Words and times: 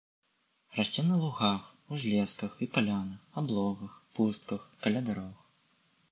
Расце 0.75 1.01
на 1.09 1.17
лугах, 1.23 1.65
узлесках 1.95 2.55
і 2.65 2.67
палянах, 2.77 3.21
аблогах, 3.41 3.93
пустках, 4.17 4.65
каля 4.87 5.05
дарог. 5.11 5.45